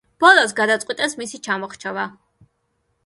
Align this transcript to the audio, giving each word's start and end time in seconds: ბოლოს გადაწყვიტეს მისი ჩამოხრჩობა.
ბოლოს 0.23 0.53
გადაწყვიტეს 0.59 1.13
მისი 1.21 1.41
ჩამოხრჩობა. 1.49 2.07